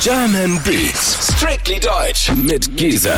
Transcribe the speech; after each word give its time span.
German 0.00 0.60
Beats, 0.62 1.32
strictly 1.34 1.80
deutsch 1.80 2.30
mit 2.32 2.76
Giesen. 2.76 3.12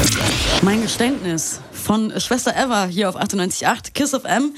Mein 0.62 0.80
Geständnis 0.82 1.60
von 1.72 2.12
Schwester 2.20 2.54
Eva 2.56 2.86
hier 2.86 3.08
auf 3.08 3.16
98.8 3.16 3.92
Kiss 3.92 4.14
of 4.14 4.24
M. 4.24 4.54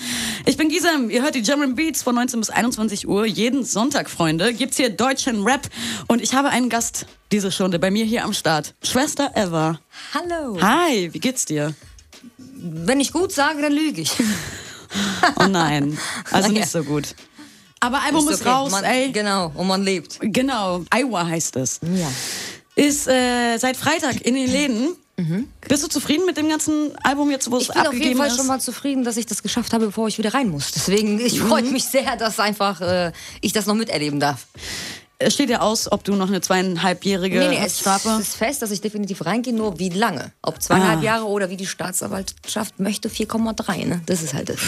Ich 0.47 0.57
bin 0.57 0.69
Gisem, 0.69 1.11
ihr 1.11 1.23
hört 1.23 1.35
die 1.35 1.43
German 1.43 1.75
Beats 1.75 2.03
von 2.03 2.15
19 2.15 2.41
bis 2.41 2.51
21 2.51 3.09
Uhr. 3.09 3.27
Jeden 3.27 3.65
Sonntag, 3.65 4.11
Freunde, 4.11 4.53
gibt's 4.53 4.77
hier 4.77 4.91
deutschen 4.91 5.45
Rap. 5.45 5.69
Und 6.09 6.21
ich 6.23 6.35
habe 6.35 6.51
einen 6.51 6.69
Gast 6.69 7.07
diese 7.33 7.51
Stunde 7.51 7.79
bei 7.79 7.91
mir 7.91 8.05
hier 8.05 8.25
am 8.25 8.33
Start. 8.33 8.75
Schwester 8.83 9.33
Eva. 9.35 9.81
Hallo. 10.15 10.61
Hi, 10.61 11.09
wie 11.13 11.21
geht's 11.21 11.47
dir? 11.47 11.75
Wenn 12.37 13.01
ich 13.01 13.13
gut 13.13 13.33
sage, 13.33 13.63
dann 13.63 13.73
lüge 13.73 14.03
ich. 14.03 14.13
Oh 15.37 15.47
nein, 15.47 15.97
also 16.33 16.49
nicht 16.53 16.69
so 16.69 16.83
gut. 16.83 17.15
Aber 17.81 18.03
Album 18.03 18.29
ist, 18.29 18.35
Ist 18.35 18.41
okay. 18.43 18.51
raus, 18.51 18.71
man, 18.71 18.85
ey. 18.85 19.11
Genau, 19.11 19.51
und 19.55 19.67
man 19.67 19.83
lebt. 19.83 20.19
Genau, 20.21 20.85
Iowa 20.95 21.27
heißt 21.27 21.57
es. 21.57 21.81
Ja. 21.83 22.09
Ist 22.77 23.09
äh, 23.09 23.57
seit 23.59 23.77
Freitag 23.77 24.21
in 24.23 24.35
den 24.35 24.51
Läden. 24.51 24.89
Bist 25.69 25.83
du 25.85 25.89
zufrieden 25.89 26.25
mit 26.25 26.39
dem 26.39 26.49
ganzen 26.49 26.93
Album 27.03 27.31
jetzt, 27.31 27.51
wo 27.51 27.59
es 27.59 27.69
Mhm. 27.69 27.69
Ich 27.69 27.75
bin 27.75 27.81
auf 27.81 27.87
abgegeben 27.89 28.07
jeden 28.09 28.19
Fall 28.19 28.29
ist? 28.29 28.37
schon 28.39 28.47
mal 28.47 28.59
zufrieden, 28.59 29.05
dass 29.05 29.19
ich 29.19 29.27
das 29.27 29.43
geschafft 29.43 29.75
habe, 29.75 29.85
bevor 29.87 30.09
ich 30.09 30.17
wieder 30.17 30.33
rein 30.33 30.49
muss. 30.49 30.73
Deswegen, 30.73 31.21
ich 31.21 31.39
freut 31.41 31.71
mich 31.71 31.85
sehr, 31.85 32.17
dass 32.17 32.41
einfach 32.41 32.81
äh, 32.81 33.13
ich 33.43 33.53
das 33.53 33.67
noch 33.67 33.75
miterleben 33.75 34.19
darf. 34.19 34.47
Es 35.23 35.35
steht 35.35 35.51
ja 35.51 35.61
aus, 35.61 35.93
ob 35.93 36.03
du 36.03 36.15
noch 36.17 36.29
eine 36.29 36.41
zweieinhalbjährige 36.41 37.41
Nee, 37.41 37.49
nee, 37.49 37.61
es 37.63 37.81
Strafe. 37.81 38.09
ist 38.21 38.37
fest, 38.37 38.63
dass 38.63 38.71
ich 38.71 38.81
definitiv 38.81 39.27
reingehe, 39.27 39.53
nur 39.53 39.79
wie 39.79 39.91
lange? 39.91 40.33
Ob 40.41 40.63
zweieinhalb 40.63 41.01
Ah. 41.01 41.05
Jahre 41.05 41.25
oder 41.27 41.51
wie 41.51 41.59
die 41.59 41.67
Staatsanwaltschaft 41.67 42.81
möchte, 42.81 43.11
4,3. 43.11 43.85
Ne? 43.87 44.01
Das 44.07 44.23
ist 44.23 44.33
halt 44.33 44.49
das. 44.49 44.59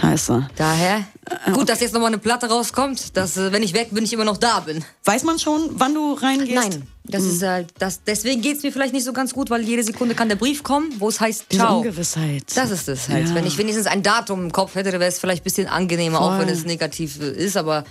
Scheiße. 0.00 0.48
Daher, 0.56 1.04
gut, 1.52 1.68
dass 1.68 1.78
jetzt 1.80 1.94
nochmal 1.94 2.08
eine 2.08 2.18
Platte 2.18 2.46
rauskommt, 2.48 3.16
dass, 3.16 3.36
äh, 3.36 3.52
wenn 3.52 3.62
ich 3.62 3.72
weg 3.72 3.90
bin, 3.92 4.02
ich 4.02 4.12
immer 4.12 4.24
noch 4.24 4.36
da 4.36 4.58
bin. 4.60 4.84
Weiß 5.04 5.22
man 5.22 5.38
schon, 5.38 5.70
wann 5.74 5.94
du 5.94 6.14
reingehst? 6.14 6.54
Nein, 6.54 6.82
das 7.04 7.22
ist 7.22 7.42
halt, 7.44 7.68
das, 7.78 8.02
deswegen 8.02 8.42
geht 8.42 8.56
es 8.56 8.64
mir 8.64 8.72
vielleicht 8.72 8.92
nicht 8.92 9.04
so 9.04 9.12
ganz 9.12 9.32
gut, 9.32 9.48
weil 9.48 9.62
jede 9.62 9.84
Sekunde 9.84 10.16
kann 10.16 10.28
der 10.28 10.36
Brief 10.36 10.64
kommen, 10.64 10.92
wo 10.98 11.08
es 11.08 11.20
heißt, 11.20 11.46
Diese 11.52 11.62
ciao. 11.62 11.78
Ungewissheit. 11.78 12.42
Das 12.56 12.70
ist 12.72 12.88
es 12.88 13.08
halt. 13.08 13.28
Ja. 13.28 13.34
Wenn 13.36 13.46
ich 13.46 13.56
wenigstens 13.58 13.86
ein 13.86 14.02
Datum 14.02 14.42
im 14.46 14.52
Kopf 14.52 14.74
hätte, 14.74 14.90
wäre 14.92 15.04
es 15.06 15.20
vielleicht 15.20 15.42
ein 15.42 15.44
bisschen 15.44 15.68
angenehmer, 15.68 16.20
auch 16.20 16.30
Voll. 16.30 16.40
wenn 16.40 16.48
es 16.48 16.64
negativ 16.64 17.20
äh, 17.20 17.30
ist, 17.30 17.56
aber 17.56 17.84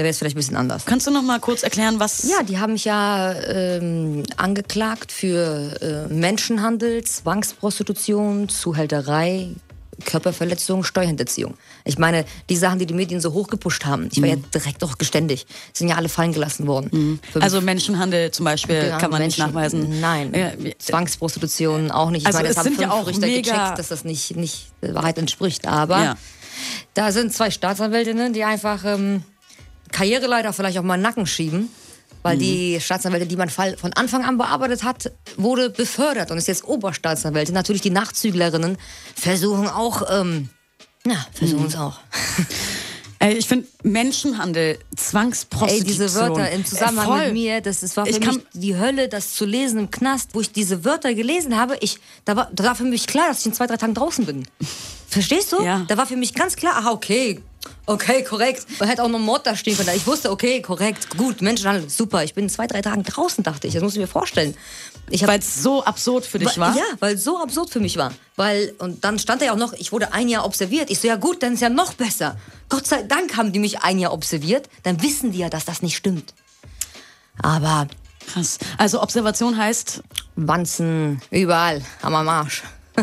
dann 0.00 0.04
wäre 0.04 0.10
es 0.10 0.18
vielleicht 0.18 0.36
ein 0.36 0.40
bisschen 0.40 0.56
anders. 0.56 0.84
Kannst 0.86 1.06
du 1.06 1.10
noch 1.10 1.22
mal 1.22 1.40
kurz 1.40 1.62
erklären, 1.62 2.00
was... 2.00 2.22
Ja, 2.28 2.42
die 2.42 2.58
haben 2.58 2.72
mich 2.72 2.84
ja 2.86 3.32
ähm, 3.34 4.22
angeklagt 4.36 5.12
für 5.12 6.08
äh, 6.08 6.12
Menschenhandel, 6.12 7.04
Zwangsprostitution, 7.04 8.48
Zuhälterei, 8.48 9.48
Körperverletzung, 10.04 10.82
Steuerhinterziehung. 10.82 11.54
Ich 11.84 11.98
meine, 11.98 12.24
die 12.48 12.56
Sachen, 12.56 12.78
die 12.78 12.86
die 12.86 12.94
Medien 12.94 13.20
so 13.20 13.34
hochgepusht 13.34 13.84
haben, 13.84 14.08
ich 14.10 14.22
war 14.22 14.28
ja 14.30 14.36
direkt 14.36 14.82
auch 14.82 14.96
geständig, 14.96 15.46
sind 15.74 15.88
ja 15.88 15.96
alle 15.96 16.08
fallen 16.08 16.32
gelassen 16.32 16.66
worden. 16.66 17.20
Für- 17.30 17.42
Also 17.42 17.60
Menschenhandel 17.60 18.30
zum 18.30 18.44
Beispiel 18.46 18.80
Genau, 18.80 18.96
kann 18.98 19.10
man 19.10 19.20
nicht 19.22 19.36
Menschen- 19.38 19.54
nachweisen. 19.54 20.00
Nein, 20.00 20.32
Ja, 20.34 20.52
Zwangsprostitution 20.78 21.90
auch 21.90 22.10
nicht. 22.10 22.22
Ich 22.22 22.26
Also 22.26 22.38
meine, 22.38 22.48
es 22.48 22.54
das 22.54 22.64
haben 22.64 22.72
sind 22.74 22.80
ja 22.82 22.88
fünf 22.88 23.02
auch 23.02 23.06
Richter 23.08 23.26
mega- 23.26 23.52
gecheckt, 23.52 23.78
dass 23.78 23.88
das 23.88 24.04
nicht, 24.04 24.34
nicht 24.36 24.68
der 24.80 24.94
Wahrheit 24.94 25.18
entspricht. 25.18 25.68
Aber 25.68 26.02
Ja. 26.02 26.16
da 26.94 27.12
sind 27.12 27.34
zwei 27.34 27.50
Staatsanwältinnen, 27.50 28.32
die 28.32 28.44
einfach 28.44 28.82
ähm, 28.86 29.22
Karriereleiter 29.92 30.52
vielleicht 30.52 30.78
auf 30.78 30.84
meinen 30.84 31.02
Nacken 31.02 31.26
schieben. 31.26 31.68
Weil 32.22 32.36
Mhm. 32.36 32.40
die 32.40 32.78
Staatsanwältin, 32.82 33.28
die 33.30 33.36
meinen 33.36 33.48
Fall 33.48 33.78
von 33.78 33.94
Anfang 33.94 34.24
an 34.26 34.36
bearbeitet 34.36 34.84
hat, 34.84 35.10
wurde 35.38 35.70
befördert 35.70 36.30
und 36.30 36.36
ist 36.36 36.48
jetzt 36.48 36.64
Oberstaatsanwältin. 36.64 37.54
Natürlich 37.54 37.80
die 37.80 37.88
Nachzüglerinnen 37.90 38.76
versuchen 39.14 39.68
auch, 39.68 40.02
ähm, 40.10 40.50
na, 41.04 41.14
versuchen 41.32 41.62
Mhm. 41.62 41.68
es 41.68 41.76
auch. 41.76 41.98
Ey, 43.20 43.34
ich 43.38 43.46
finde 43.48 43.66
Menschenhandel, 43.82 44.76
Ey, 44.78 44.96
Zwangsprostitution... 44.96 45.84
diese 45.86 46.14
Wörter 46.14 46.50
im 46.50 46.64
Zusammenhang 46.66 47.04
äh, 47.06 47.08
voll. 47.08 47.24
mit 47.26 47.32
mir, 47.34 47.60
das, 47.62 47.80
das 47.80 47.96
war 47.96 48.04
für 48.06 48.12
Ich 48.12 48.20
mich 48.20 48.38
die 48.54 48.76
Hölle, 48.76 49.08
das 49.08 49.34
zu 49.34 49.44
lesen 49.46 49.78
im 49.78 49.90
Knast, 49.90 50.30
wo 50.34 50.40
ich 50.42 50.52
diese 50.52 50.84
Wörter 50.84 51.14
gelesen 51.14 51.56
habe. 51.56 51.76
Ich, 51.80 51.98
da, 52.26 52.36
war, 52.36 52.50
da 52.52 52.64
war 52.64 52.74
für 52.74 52.84
mich 52.84 53.06
klar, 53.06 53.28
dass 53.28 53.40
ich 53.40 53.46
in 53.46 53.52
zwei, 53.54 53.66
drei 53.66 53.76
Tagen 53.78 53.94
draußen 53.94 54.24
bin. 54.26 54.46
Verstehst 55.10 55.52
du? 55.52 55.62
Ja. 55.62 55.84
Da 55.88 55.96
war 55.96 56.06
für 56.06 56.16
mich 56.16 56.34
ganz 56.34 56.54
klar, 56.54 56.76
aha, 56.76 56.92
okay, 56.92 57.42
okay, 57.86 58.22
korrekt. 58.22 58.64
Man 58.78 58.88
hätte 58.88 59.02
auch 59.02 59.08
noch 59.08 59.18
Mord 59.18 59.44
da 59.44 59.56
stehen 59.56 59.76
können. 59.76 59.90
Ich 59.96 60.06
wusste, 60.06 60.30
okay, 60.30 60.62
korrekt, 60.62 61.16
gut, 61.16 61.42
Menschenhandel, 61.42 61.90
super. 61.90 62.22
Ich 62.22 62.34
bin 62.34 62.44
in 62.44 62.50
zwei, 62.50 62.68
drei 62.68 62.80
Tagen 62.80 63.02
draußen, 63.02 63.42
dachte 63.42 63.66
ich. 63.66 63.74
Das 63.74 63.82
muss 63.82 63.94
ich 63.94 63.98
mir 63.98 64.06
vorstellen. 64.06 64.56
Weil 65.10 65.40
es 65.40 65.62
so 65.62 65.84
absurd 65.84 66.24
für 66.24 66.38
dich 66.38 66.56
war? 66.58 66.76
ja, 66.76 66.84
weil 67.00 67.16
es 67.16 67.24
so 67.24 67.42
absurd 67.42 67.70
für 67.70 67.80
mich 67.80 67.96
war. 67.96 68.12
Weil, 68.36 68.72
und 68.78 69.04
dann 69.04 69.18
stand 69.18 69.42
da 69.42 69.46
ja 69.46 69.52
auch 69.52 69.56
noch, 69.56 69.72
ich 69.72 69.90
wurde 69.90 70.12
ein 70.12 70.28
Jahr 70.28 70.44
observiert. 70.44 70.90
Ich 70.90 71.00
so, 71.00 71.08
ja 71.08 71.16
gut, 71.16 71.42
dann 71.42 71.54
ist 71.54 71.60
ja 71.60 71.68
noch 71.68 71.94
besser. 71.94 72.36
Gott 72.68 72.86
sei 72.86 73.02
Dank 73.02 73.36
haben 73.36 73.52
die 73.52 73.58
mich 73.58 73.82
ein 73.82 73.98
Jahr 73.98 74.12
observiert. 74.12 74.68
Dann 74.84 75.02
wissen 75.02 75.32
die 75.32 75.38
ja, 75.38 75.48
dass 75.50 75.64
das 75.64 75.82
nicht 75.82 75.96
stimmt. 75.96 76.34
Aber 77.42 77.88
Krass. 78.32 78.58
Also 78.78 79.02
Observation 79.02 79.56
heißt, 79.56 80.02
Wanzen 80.36 81.20
überall 81.30 81.82
am 82.02 82.14
Arsch. 82.14 82.62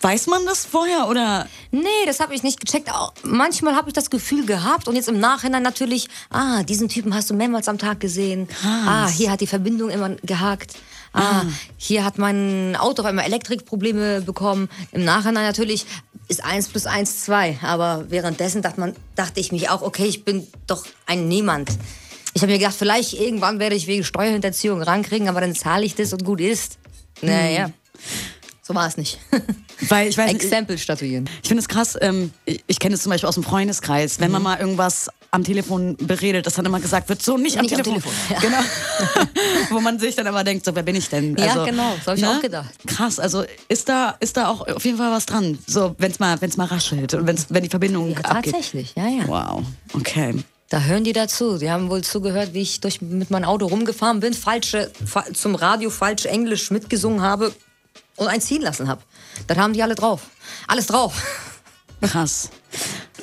weiß 0.00 0.26
man 0.26 0.44
das 0.46 0.64
vorher 0.64 1.08
oder... 1.08 1.48
Nee, 1.70 1.88
das 2.06 2.20
habe 2.20 2.34
ich 2.34 2.42
nicht 2.42 2.60
gecheckt. 2.60 2.90
Manchmal 3.22 3.76
habe 3.76 3.88
ich 3.88 3.94
das 3.94 4.10
Gefühl 4.10 4.44
gehabt 4.46 4.88
und 4.88 4.96
jetzt 4.96 5.08
im 5.08 5.20
Nachhinein 5.20 5.62
natürlich, 5.62 6.08
ah, 6.30 6.62
diesen 6.62 6.88
Typen 6.88 7.14
hast 7.14 7.30
du 7.30 7.34
mehrmals 7.34 7.68
am 7.68 7.78
Tag 7.78 8.00
gesehen. 8.00 8.48
Ah, 8.64 9.08
hier 9.08 9.30
hat 9.30 9.40
die 9.40 9.46
Verbindung 9.46 9.90
immer 9.90 10.10
gehakt. 10.22 10.74
Ah, 11.14 11.44
hier 11.76 12.04
hat 12.04 12.18
mein 12.18 12.74
Auto 12.76 13.02
auf 13.02 13.08
einmal 13.08 13.26
Elektrikprobleme 13.26 14.22
bekommen. 14.22 14.68
Im 14.92 15.04
Nachhinein 15.04 15.44
natürlich 15.44 15.86
ist 16.28 16.42
eins 16.44 16.68
plus 16.68 16.86
eins 16.86 17.24
zwei. 17.24 17.58
Aber 17.62 18.06
währenddessen 18.08 18.62
dachte, 18.62 18.80
man, 18.80 18.96
dachte 19.14 19.40
ich 19.40 19.52
mich 19.52 19.68
auch, 19.68 19.82
okay, 19.82 20.06
ich 20.06 20.24
bin 20.24 20.46
doch 20.66 20.86
ein 21.06 21.28
Niemand. 21.28 21.70
Ich 22.34 22.40
habe 22.40 22.50
mir 22.50 22.58
gedacht, 22.58 22.74
vielleicht 22.78 23.12
irgendwann 23.12 23.58
werde 23.58 23.76
ich 23.76 23.86
wegen 23.86 24.04
Steuerhinterziehung 24.04 24.80
rankriegen, 24.80 25.28
aber 25.28 25.42
dann 25.42 25.54
zahle 25.54 25.84
ich 25.84 25.94
das 25.94 26.14
und 26.14 26.24
gut 26.24 26.40
ist. 26.40 26.78
Naja, 27.20 27.70
so 28.64 28.74
war 28.74 28.86
es 28.86 28.96
nicht. 28.96 29.18
Weil 29.88 30.08
ich 30.08 30.16
weiß 30.16 30.30
Exempel 30.32 30.78
statuieren. 30.78 31.28
Ich 31.42 31.48
finde 31.48 31.60
es 31.62 31.68
krass, 31.68 31.98
ähm, 32.00 32.30
ich, 32.44 32.62
ich 32.68 32.78
kenne 32.78 32.94
es 32.94 33.02
zum 33.02 33.10
Beispiel 33.10 33.28
aus 33.28 33.34
dem 33.34 33.42
Freundeskreis, 33.44 34.20
wenn 34.20 34.28
Mhm. 34.28 34.32
man 34.34 34.42
mal 34.42 34.60
irgendwas 34.60 35.08
am 35.32 35.42
Telefon 35.44 35.96
beredet, 35.96 36.46
dass 36.46 36.54
dann 36.54 36.66
immer 36.66 36.78
gesagt 36.78 37.08
wird, 37.08 37.22
so 37.22 37.36
nicht 37.38 37.56
am 37.56 37.62
Nicht 37.62 37.74
am 37.74 37.82
Telefon. 37.82 38.02
Telefon, 38.28 38.36
Genau. 38.42 38.58
Wo 39.70 39.80
man 39.80 39.98
sich 39.98 40.14
dann 40.14 40.26
immer 40.26 40.44
denkt, 40.44 40.64
so 40.64 40.74
wer 40.74 40.82
bin 40.82 40.94
ich 40.94 41.08
denn? 41.08 41.36
Also, 41.40 41.60
Ja, 41.60 41.64
genau, 41.64 41.94
das 41.96 42.06
hab 42.06 42.16
ich 42.18 42.26
auch 42.26 42.40
gedacht. 42.40 42.70
Krass, 42.86 43.18
also 43.18 43.44
ist 43.68 43.88
da, 43.88 44.14
ist 44.20 44.36
da 44.36 44.48
auch 44.48 44.66
auf 44.68 44.84
jeden 44.84 44.98
Fall 44.98 45.10
was 45.10 45.26
dran, 45.26 45.58
so 45.66 45.94
wenn 45.98 46.10
es 46.12 46.18
mal, 46.20 46.40
wenn's 46.40 46.56
mal 46.56 46.66
raschelt 46.66 47.14
und 47.14 47.26
wenn's, 47.26 47.46
wenn 47.48 47.62
die 47.62 47.68
Verbindung 47.70 48.10
Ja, 48.10 48.18
abgeht. 48.18 48.52
tatsächlich, 48.52 48.94
ja, 48.96 49.08
ja. 49.08 49.26
Wow, 49.26 49.62
okay. 49.94 50.34
Da 50.68 50.80
hören 50.80 51.04
die 51.04 51.12
dazu. 51.12 51.58
Die 51.58 51.70
haben 51.70 51.90
wohl 51.90 52.02
zugehört, 52.02 52.54
wie 52.54 52.62
ich 52.62 52.80
durch, 52.80 53.02
mit 53.02 53.30
meinem 53.30 53.44
Auto 53.44 53.66
rumgefahren 53.66 54.20
bin, 54.20 54.32
falsche, 54.34 54.90
fa 55.04 55.24
zum 55.34 55.54
Radio 55.54 55.90
falsch 55.90 56.24
Englisch 56.26 56.70
mitgesungen 56.70 57.20
habe 57.20 57.52
und 58.16 58.28
eins 58.28 58.46
ziehen 58.46 58.62
lassen 58.62 58.88
habe. 58.88 59.02
Das 59.46 59.58
haben 59.58 59.72
die 59.72 59.82
alle 59.82 59.94
drauf. 59.94 60.22
Alles 60.66 60.86
drauf. 60.86 61.22
Krass. 62.00 62.50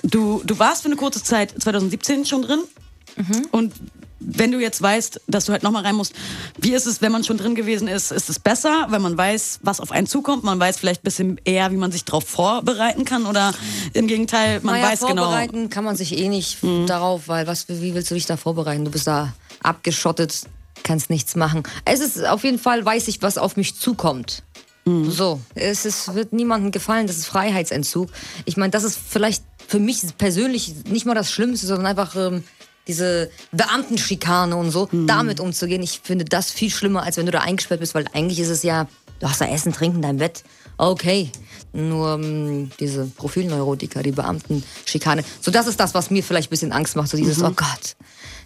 Du, 0.03 0.41
du 0.45 0.57
warst 0.57 0.83
für 0.83 0.87
eine 0.87 0.95
kurze 0.95 1.23
Zeit 1.23 1.53
2017 1.61 2.25
schon 2.25 2.43
drin. 2.43 2.59
Mhm. 3.17 3.47
Und 3.51 3.73
wenn 4.19 4.51
du 4.51 4.59
jetzt 4.59 4.81
weißt, 4.81 5.21
dass 5.27 5.45
du 5.45 5.53
halt 5.53 5.63
nochmal 5.63 5.83
rein 5.83 5.95
musst, 5.95 6.13
wie 6.57 6.73
ist 6.73 6.85
es, 6.85 7.01
wenn 7.01 7.11
man 7.11 7.23
schon 7.23 7.37
drin 7.37 7.55
gewesen 7.55 7.87
ist? 7.87 8.11
Ist 8.11 8.29
es 8.29 8.39
besser, 8.39 8.87
wenn 8.89 9.01
man 9.01 9.17
weiß, 9.17 9.59
was 9.63 9.79
auf 9.79 9.91
einen 9.91 10.07
zukommt? 10.07 10.43
Man 10.43 10.59
weiß 10.59 10.77
vielleicht 10.77 11.01
ein 11.01 11.05
bisschen 11.05 11.41
eher, 11.45 11.71
wie 11.71 11.77
man 11.77 11.91
sich 11.91 12.05
darauf 12.05 12.25
vorbereiten 12.25 13.05
kann? 13.05 13.25
Oder 13.25 13.53
im 13.93 14.07
Gegenteil, 14.07 14.59
man 14.61 14.75
naja, 14.75 14.91
weiß 14.91 15.01
genau. 15.01 15.23
vorbereiten 15.23 15.69
kann 15.69 15.83
man 15.83 15.95
sich 15.95 16.17
eh 16.17 16.27
nicht 16.27 16.57
darauf, 16.87 17.27
weil 17.27 17.47
was, 17.47 17.67
wie 17.69 17.93
willst 17.93 18.11
du 18.11 18.15
dich 18.15 18.25
da 18.25 18.37
vorbereiten? 18.37 18.85
Du 18.85 18.91
bist 18.91 19.07
da 19.07 19.33
abgeschottet, 19.63 20.47
kannst 20.83 21.09
nichts 21.09 21.35
machen. 21.35 21.63
Es 21.85 21.99
ist 21.99 22.23
auf 22.25 22.43
jeden 22.43 22.59
Fall, 22.59 22.85
weiß 22.85 23.07
ich, 23.07 23.21
was 23.21 23.37
auf 23.37 23.55
mich 23.55 23.79
zukommt. 23.79 24.43
So, 25.09 25.39
es 25.55 25.85
ist, 25.85 26.13
wird 26.15 26.33
niemandem 26.33 26.71
gefallen, 26.71 27.07
das 27.07 27.17
ist 27.17 27.27
Freiheitsentzug. 27.27 28.09
Ich 28.45 28.57
meine, 28.57 28.71
das 28.71 28.83
ist 28.83 28.97
vielleicht 28.97 29.43
für 29.67 29.79
mich 29.79 30.01
persönlich 30.17 30.73
nicht 30.89 31.05
mal 31.05 31.15
das 31.15 31.31
Schlimmste, 31.31 31.67
sondern 31.67 31.85
einfach 31.85 32.15
ähm, 32.15 32.43
diese 32.87 33.29
Beamtenschikane 33.51 34.55
und 34.55 34.71
so, 34.71 34.89
damit 34.91 35.39
umzugehen. 35.39 35.83
Ich 35.83 36.01
finde 36.03 36.25
das 36.25 36.49
viel 36.49 36.71
schlimmer, 36.71 37.03
als 37.03 37.17
wenn 37.17 37.25
du 37.27 37.31
da 37.31 37.39
eingesperrt 37.39 37.79
bist, 37.79 37.93
weil 37.93 38.05
eigentlich 38.13 38.39
ist 38.39 38.49
es 38.49 38.63
ja, 38.63 38.87
du 39.19 39.29
hast 39.29 39.41
da 39.41 39.45
Essen, 39.45 39.73
Trinken, 39.73 40.01
dein 40.01 40.17
Bett. 40.17 40.43
Okay. 40.77 41.31
Nur 41.71 42.15
ähm, 42.15 42.71
diese 42.79 43.05
Profilneurotiker, 43.05 44.01
die 44.01 44.11
Beamtenschikane. 44.11 45.23
So, 45.39 45.51
das 45.51 45.67
ist 45.67 45.79
das, 45.79 45.93
was 45.93 46.09
mir 46.09 46.23
vielleicht 46.23 46.47
ein 46.47 46.49
bisschen 46.49 46.71
Angst 46.71 46.95
macht. 46.95 47.09
So 47.09 47.17
dieses, 47.17 47.43
oh 47.43 47.51
Gott. 47.51 47.95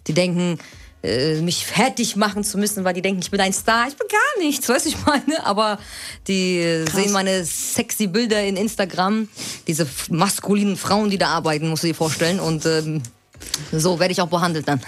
Die 0.07 0.13
denken, 0.13 0.59
äh, 1.03 1.41
mich 1.41 1.65
fertig 1.65 2.15
machen 2.15 2.43
zu 2.43 2.57
müssen, 2.57 2.83
weil 2.83 2.93
die 2.93 3.01
denken, 3.01 3.21
ich 3.21 3.29
bin 3.29 3.41
ein 3.41 3.53
Star. 3.53 3.87
Ich 3.87 3.97
bin 3.97 4.07
gar 4.07 4.43
nichts, 4.43 4.69
weißt 4.69 4.85
du, 4.85 4.89
ich 4.89 5.05
meine. 5.05 5.45
Aber 5.45 5.77
die 6.27 6.59
äh, 6.59 6.89
sehen 6.89 7.11
meine 7.11 7.43
sexy 7.43 8.07
Bilder 8.07 8.41
in 8.41 8.55
Instagram. 8.55 9.27
Diese 9.67 9.85
maskulinen 10.09 10.77
Frauen, 10.77 11.09
die 11.09 11.17
da 11.17 11.27
arbeiten, 11.27 11.67
musst 11.69 11.83
du 11.83 11.87
dir 11.87 11.95
vorstellen. 11.95 12.39
Und 12.39 12.65
ähm, 12.65 13.03
so 13.71 13.99
werde 13.99 14.13
ich 14.13 14.21
auch 14.21 14.29
behandelt 14.29 14.67
dann. 14.67 14.81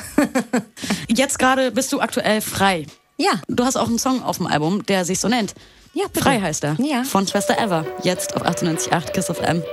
Jetzt 1.09 1.38
gerade 1.38 1.71
bist 1.71 1.91
du 1.91 2.00
aktuell 2.00 2.41
frei. 2.41 2.85
ja. 3.17 3.31
Du 3.47 3.65
hast 3.65 3.75
auch 3.75 3.88
einen 3.88 4.00
Song 4.00 4.23
auf 4.23 4.38
dem 4.38 4.47
Album, 4.47 4.85
der 4.85 5.03
sich 5.06 5.19
so 5.19 5.27
nennt. 5.27 5.53
Ja, 5.94 6.06
bitte. 6.07 6.21
Frei 6.21 6.41
heißt 6.41 6.63
er. 6.63 6.77
Ja. 6.79 7.03
Von 7.03 7.27
Schwester 7.27 7.57
Eva. 7.57 7.85
Jetzt 8.03 8.35
auf 8.35 8.44
98.8 8.44 9.12
Kiss 9.12 9.29
of 9.29 9.39
M. 9.39 9.63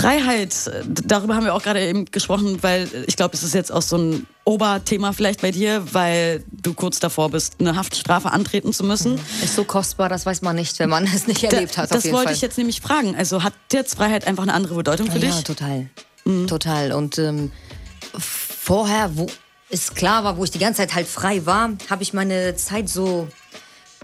Freiheit, 0.00 0.54
äh, 0.66 0.84
darüber 0.86 1.34
haben 1.34 1.44
wir 1.44 1.54
auch 1.54 1.62
gerade 1.62 1.84
eben 1.86 2.04
gesprochen, 2.06 2.62
weil 2.62 2.88
ich 3.06 3.16
glaube, 3.16 3.34
es 3.34 3.42
ist 3.42 3.54
jetzt 3.54 3.72
auch 3.72 3.82
so 3.82 3.96
ein 3.96 4.26
Oberthema 4.44 5.12
vielleicht 5.12 5.42
bei 5.42 5.50
dir, 5.50 5.82
weil 5.92 6.44
du 6.50 6.72
kurz 6.72 7.00
davor 7.00 7.30
bist, 7.30 7.56
eine 7.58 7.76
Haftstrafe 7.76 8.30
antreten 8.30 8.72
zu 8.72 8.84
müssen. 8.84 9.18
Ist 9.42 9.56
so 9.56 9.64
kostbar, 9.64 10.08
das 10.08 10.24
weiß 10.24 10.42
man 10.42 10.56
nicht, 10.56 10.78
wenn 10.78 10.88
man 10.88 11.04
es 11.14 11.26
nicht 11.26 11.42
erlebt 11.42 11.76
hat. 11.76 11.90
Da, 11.90 11.96
auf 11.96 12.02
das 12.02 12.12
wollte 12.12 12.28
Fall. 12.28 12.34
ich 12.34 12.40
jetzt 12.40 12.58
nämlich 12.58 12.80
fragen. 12.80 13.16
Also 13.16 13.42
hat 13.42 13.54
jetzt 13.72 13.96
Freiheit 13.96 14.26
einfach 14.26 14.44
eine 14.44 14.54
andere 14.54 14.76
Bedeutung 14.76 15.10
für 15.10 15.18
ja, 15.18 15.34
dich? 15.34 15.44
total. 15.44 15.88
Total. 16.46 16.92
Und 16.92 17.18
ähm, 17.18 17.50
vorher, 18.18 19.16
wo 19.16 19.26
es 19.70 19.94
klar 19.94 20.24
war, 20.24 20.36
wo 20.36 20.44
ich 20.44 20.50
die 20.50 20.58
ganze 20.58 20.82
Zeit 20.82 20.94
halt 20.94 21.08
frei 21.08 21.44
war, 21.46 21.70
habe 21.90 22.02
ich 22.02 22.12
meine 22.12 22.54
Zeit 22.54 22.88
so 22.88 23.28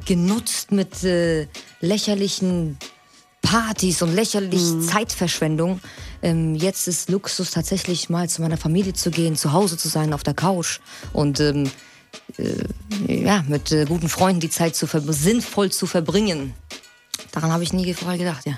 genutzt 0.07 0.73
mit 0.73 1.05
äh, 1.05 1.47
lächerlichen 1.81 2.79
Partys 3.45 4.03
und 4.03 4.15
lächerlich 4.15 4.63
Zeitverschwendung. 4.81 5.81
Ähm, 6.23 6.55
jetzt 6.55 6.89
ist 6.89 7.11
Luxus 7.11 7.51
tatsächlich 7.51 8.09
mal 8.09 8.29
zu 8.29 8.43
meiner 8.43 8.57
Familie 8.57 8.95
zu 8.95 9.11
gehen, 9.11 9.37
zu 9.37 9.53
Hause 9.53 9.77
zu 9.77 9.89
sein, 9.89 10.13
auf 10.13 10.23
der 10.23 10.35
Couch 10.35 10.81
und 11.13 11.39
ähm, 11.41 11.71
äh, 12.39 13.23
ja, 13.25 13.45
mit 13.47 13.71
äh, 13.71 13.85
guten 13.85 14.09
Freunden 14.09 14.41
die 14.41 14.51
Zeit 14.51 14.75
zu 14.75 14.87
sinnvoll 14.87 15.71
zu 15.71 15.87
verbringen. 15.87 16.55
Daran 17.33 17.53
habe 17.53 17.63
ich 17.63 17.73
nie 17.73 17.93
vorher 17.95 18.19
gedacht, 18.19 18.47
ja. 18.47 18.57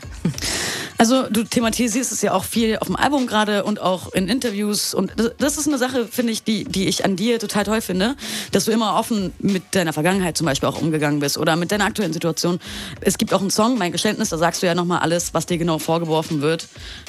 Also 0.99 1.25
du 1.29 1.45
thematisierst 1.45 2.11
es 2.13 2.23
ja 2.23 2.33
auch 2.33 2.45
viel 2.45 2.79
auf 2.79 2.87
dem 2.87 2.97
Album 2.97 3.27
gerade 3.27 3.65
und 3.65 3.81
auch 3.81 4.13
in 4.15 4.29
Interviews 4.29 4.95
und 4.95 5.13
das- 5.39 5.57
ist 5.59 5.67
eine 5.69 5.79
Sache, 5.79 6.07
finde 6.07 6.33
ich, 6.33 6.43
die, 6.43 6.65
die 6.65 6.87
ich 6.89 7.05
an 7.05 7.17
dir 7.17 7.39
total 7.39 7.65
toll 7.65 7.81
finde, 7.81 8.17
dass 8.53 8.65
du 8.67 8.71
immer 8.73 8.95
offen 8.99 9.33
mit 9.39 9.75
deiner 9.75 9.93
Vergangenheit 9.93 10.37
zum 10.37 10.47
Beispiel 10.47 10.69
auch 10.69 10.81
umgegangen 10.81 11.21
bist 11.21 11.39
oder 11.39 11.57
mit 11.57 11.71
deiner 11.73 11.85
aktuellen 11.87 12.13
Situation. 12.13 12.61
Es 13.01 13.19
gibt 13.19 13.33
auch 13.35 13.41
einen 13.41 13.51
Song, 13.51 13.79
Mein 13.79 13.93
Geständnis, 13.93 14.29
da 14.31 14.39
sagst 14.39 14.63
du 14.63 14.67
ja 14.67 14.75
nochmal 14.75 15.01
alles, 15.01 15.35
was 15.35 15.47
dir 15.47 15.59
genau 15.59 15.79
vorgeworfen 15.79 16.41
wird. 16.43 16.67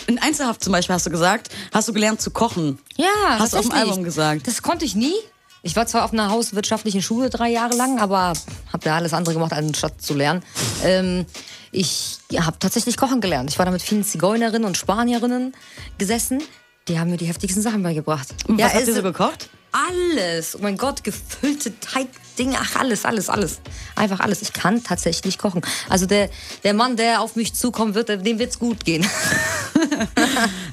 In 0.07 0.19
Einzelhaft 0.19 0.63
zum 0.63 0.73
Beispiel 0.73 0.95
hast 0.95 1.05
du 1.05 1.09
gesagt, 1.11 1.49
hast 1.73 1.87
du 1.87 1.93
gelernt 1.93 2.21
zu 2.21 2.31
kochen. 2.31 2.79
Ja, 2.95 3.05
Hast 3.39 3.53
du 3.53 3.57
auf 3.57 3.63
dem. 3.69 3.71
Album 3.73 4.03
gesagt. 4.03 4.47
Das 4.47 4.61
konnte 4.61 4.85
ich 4.85 4.95
nie. 4.95 5.13
Ich 5.63 5.75
war 5.75 5.85
zwar 5.87 6.05
auf 6.05 6.13
einer 6.13 6.29
hauswirtschaftlichen 6.29 7.01
Schule 7.01 7.29
drei 7.29 7.49
Jahre 7.49 7.75
lang, 7.75 7.99
aber 7.99 8.19
habe 8.71 8.83
da 8.83 8.95
alles 8.95 9.13
andere 9.13 9.33
gemacht, 9.33 9.51
anstatt 9.53 10.01
zu 10.01 10.13
lernen. 10.13 10.41
Ähm, 10.83 11.25
ich 11.71 12.19
habe 12.37 12.59
tatsächlich 12.59 12.97
kochen 12.97 13.21
gelernt. 13.21 13.49
Ich 13.49 13.59
war 13.59 13.65
da 13.65 13.71
mit 13.71 13.81
vielen 13.81 14.03
Zigeunerinnen 14.03 14.65
und 14.65 14.77
Spanierinnen 14.77 15.53
gesessen. 15.97 16.41
Die 16.87 16.99
haben 16.99 17.09
mir 17.09 17.17
die 17.17 17.25
heftigsten 17.25 17.61
Sachen 17.61 17.83
beigebracht. 17.83 18.29
Und 18.47 18.59
was 18.59 18.73
habt 18.73 18.87
ihr 18.87 18.93
so 18.93 19.03
gekocht? 19.03 19.49
Alles. 19.71 20.55
Oh 20.55 20.59
mein 20.61 20.77
Gott, 20.77 21.03
gefüllte 21.03 21.77
Teigdinge, 22.37 22.57
ach 22.59 22.75
alles, 22.75 23.05
alles, 23.05 23.29
alles. 23.29 23.59
Einfach 23.95 24.19
alles. 24.19 24.41
Ich 24.41 24.53
kann 24.53 24.83
tatsächlich 24.83 25.37
kochen. 25.37 25.61
Also 25.89 26.05
der, 26.05 26.29
der 26.63 26.73
Mann, 26.73 26.95
der 26.95 27.21
auf 27.21 27.35
mich 27.35 27.53
zukommen 27.53 27.95
wird, 27.95 28.09
dem 28.09 28.39
wird's 28.39 28.59
gut 28.59 28.85
gehen. 28.85 29.05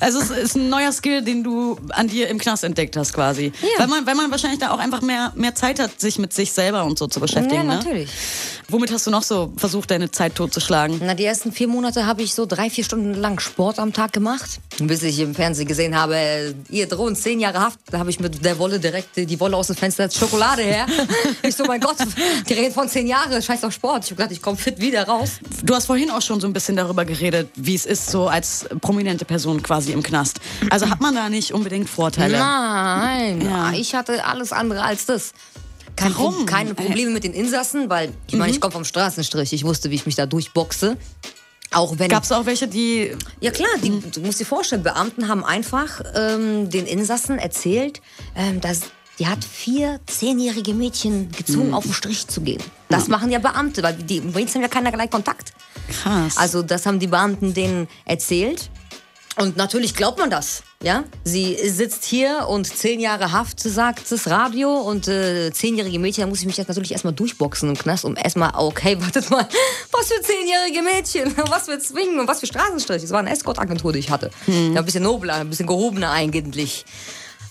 Also 0.01 0.19
es 0.19 0.31
ist 0.31 0.57
ein 0.57 0.69
neuer 0.69 0.93
Skill, 0.93 1.23
den 1.23 1.43
du 1.43 1.79
an 1.91 2.09
dir 2.09 2.29
im 2.29 2.39
Knast 2.39 2.65
entdeckt 2.65 2.97
hast 2.97 3.15
quasi. 3.15 3.53
Ja. 3.63 3.69
Weil, 3.79 3.87
man, 3.87 4.07
weil 4.07 4.15
man 4.15 4.31
wahrscheinlich 4.31 4.61
da 4.61 4.71
auch 4.71 4.79
einfach 4.79 5.01
mehr, 5.01 5.33
mehr 5.35 5.55
Zeit 5.55 5.79
hat, 5.79 5.99
sich 5.99 6.19
mit 6.19 6.33
sich 6.33 6.53
selber 6.53 6.85
und 6.85 6.99
so 6.99 7.07
zu 7.07 7.21
beschäftigen. 7.21 7.55
Ja, 7.55 7.63
ne? 7.63 7.77
natürlich. 7.77 8.11
Womit 8.69 8.93
hast 8.93 9.07
du 9.07 9.11
noch 9.11 9.23
so 9.23 9.53
versucht, 9.57 9.91
deine 9.91 10.11
Zeit 10.11 10.35
totzuschlagen? 10.35 11.01
Na, 11.03 11.15
die 11.15 11.25
ersten 11.25 11.53
vier 11.53 11.69
Monate 11.69 12.07
habe 12.07 12.23
ich 12.23 12.35
so 12.35 12.45
drei, 12.45 12.71
vier 12.71 12.85
Stunden 12.85 13.15
lang 13.15 13.41
Sport 13.41 13.79
am 13.79 13.93
Tag 13.93 14.13
gemacht. 14.13 14.59
Bis 14.79 15.03
ich 15.03 15.19
im 15.21 15.35
Fernsehen 15.35 15.69
gesehen 15.69 15.97
habe, 15.97 16.17
äh, 16.17 16.55
ihr 16.69 16.87
drohen 16.87 17.17
zehn 17.17 17.41
Jahre 17.41 17.61
Haft. 17.61 17.79
Da 17.91 17.99
habe 17.99 18.11
ich 18.11 18.21
mit 18.21 18.45
der 18.45 18.59
Wolle 18.59 18.81
direkt 18.81 19.17
äh, 19.17 19.27
die 19.27 19.39
Wolle 19.41 19.57
aus 19.57 19.69
dem 19.69 19.77
Fenster 19.77 20.11
Schokolade 20.11 20.63
her. 20.63 20.87
ich 21.55 21.59
so, 21.59 21.65
mein 21.65 21.81
Gott, 21.81 21.97
die 22.49 22.53
reden 22.53 22.73
von 22.75 22.89
zehn 22.89 23.07
Jahren, 23.07 23.41
scheiß 23.43 23.65
auf 23.65 23.73
Sport. 23.73 24.05
Ich 24.05 24.11
habe 24.11 24.17
gedacht, 24.17 24.33
ich 24.33 24.43
komme 24.43 24.57
fit 24.57 24.81
wieder 24.81 25.07
raus. 25.07 25.33
Du 25.63 25.75
hast 25.75 25.87
vorhin 25.87 26.11
auch 26.11 26.23
schon 26.23 26.41
so 26.41 26.47
ein 26.47 26.53
bisschen 26.53 26.77
darüber 26.77 27.05
geredet, 27.05 27.49
wie 27.55 27.75
es 27.75 27.87
ist, 27.87 28.11
so 28.11 28.29
als 28.29 28.67
prominente 28.81 29.25
Person 29.25 29.63
quasi 29.63 29.93
im 29.93 30.03
Knast. 30.03 30.41
Also 30.71 30.89
hat 30.91 31.01
man 31.01 31.15
da 31.15 31.29
nicht 31.29 31.53
unbedingt 31.53 31.89
Vorteile? 31.89 32.39
Nein, 32.39 33.41
Ja. 33.41 33.73
ich 33.73 33.95
hatte 33.95 34.25
alles 34.25 34.53
andere 34.53 34.83
als 34.83 35.07
das. 35.07 35.33
Kein 35.97 36.13
Warum? 36.17 36.45
keine 36.47 36.75
Probleme 36.75 37.13
mit 37.13 37.23
den 37.23 37.33
Insassen, 37.33 37.89
weil 37.89 38.13
ich 38.27 38.33
Mhm. 38.35 38.39
meine, 38.41 38.53
ich 38.53 38.61
komme 38.61 38.73
vom 38.73 38.85
Straßenstrich. 38.85 39.53
Ich 39.53 39.65
wusste, 39.65 39.91
wie 39.91 39.95
ich 39.95 40.07
mich 40.07 40.17
da 40.17 40.27
durchboxe. 40.27 40.97
Auch 41.71 41.99
wenn 41.99 42.09
Gab 42.09 42.25
es 42.25 42.33
auch 42.33 42.47
welche, 42.47 42.67
die. 42.69 43.13
Ja 43.41 43.51
klar, 43.51 43.69
die, 43.83 44.01
du 44.11 44.21
musst 44.21 44.39
dir 44.41 44.45
vorstellen, 44.45 44.83
Beamten 44.83 45.29
haben 45.29 45.45
einfach 45.45 46.01
ähm, 46.15 46.69
den 46.71 46.87
Insassen 46.87 47.39
erzählt, 47.39 48.01
ähm, 48.37 48.61
dass 48.61 48.81
die 49.19 49.27
hat 49.27 49.45
vier 49.45 50.01
zehnjährige 50.07 50.75
Mädchen 50.75 51.31
gezwungen, 51.33 51.69
Mhm. 51.69 51.75
auf 51.75 51.85
den 51.85 51.93
Strich 51.95 52.27
zu 52.27 52.41
gehen. 52.41 52.63
Das 52.89 53.09
machen 53.09 53.31
ja 53.31 53.39
Beamte, 53.39 53.83
weil 53.83 53.95
die 53.95 54.21
mit 54.21 54.35
haben 54.55 54.63
ja 54.63 54.69
keinerlei 54.69 55.07
Kontakt. 55.07 55.53
Krass. 55.89 56.37
Also 56.37 56.63
das 56.63 56.87
haben 56.87 56.99
die 56.99 57.07
Beamten 57.07 57.55
denen 57.55 57.89
erzählt. 58.05 58.71
Und 59.37 59.57
natürlich 59.57 59.97
glaubt 59.97 60.19
man 60.21 60.31
das. 60.31 60.63
Ja? 60.81 61.03
Sie 61.25 61.57
sitzt 61.69 62.05
hier 62.05 62.47
und 62.49 62.67
zehn 62.69 63.01
Jahre 63.01 63.33
Haft, 63.33 63.59
sagt 63.59 64.13
das 64.13 64.29
Radio. 64.31 64.73
Und 64.81 65.09
äh, 65.09 65.51
zehnjährige 65.53 65.99
Mädchen, 65.99 66.23
da 66.23 66.29
muss 66.29 66.39
ich 66.41 66.47
mich 66.47 66.57
jetzt 66.57 66.69
natürlich 66.69 66.93
erstmal 66.93 67.15
durchboxen 67.15 67.69
im 67.69 67.77
Knast, 67.77 68.05
um 68.05 68.17
erstmal, 68.17 68.53
okay, 68.55 68.97
wartet 69.01 69.29
mal, 69.31 69.49
was 69.91 70.07
für 70.07 70.23
zehnjährige 70.23 70.83
Mädchen, 70.83 71.35
was 71.51 71.65
für 71.65 71.79
Zwingen 71.81 72.21
und 72.21 72.29
was 72.29 72.41
für 72.41 72.47
Straßenstrich. 72.47 73.03
Das 73.03 73.11
war 73.11 73.19
eine 73.19 73.31
Escort-Agentur, 73.31 73.93
die 73.93 73.99
ich 73.99 74.11
hatte. 74.11 74.31
Ja, 74.47 74.79
ein 74.81 74.85
bisschen 74.85 75.03
nobler, 75.03 75.35
ein 75.35 75.51
bisschen 75.51 75.67
gehobener 75.67 76.13
eigentlich. 76.13 76.85